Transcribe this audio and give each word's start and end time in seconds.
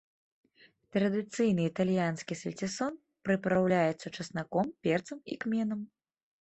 Традыцыйны 0.95 1.61
італьянскі 1.73 2.33
сальцісон 2.41 2.93
прыпраўляецца 3.29 4.07
часнаком, 4.17 4.75
перцам 4.89 5.19
і 5.31 5.43
кменам. 5.47 5.89